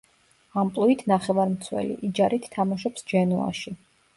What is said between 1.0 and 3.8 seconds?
ნახევარმცველი, იჯარით თამაშობს ჯენოაში.